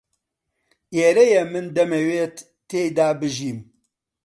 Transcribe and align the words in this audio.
ئێرەیە 0.95 1.41
من 1.51 1.65
دەمەوێت 1.75 2.35
تێیدا 2.69 3.09
بژیم. 3.19 3.59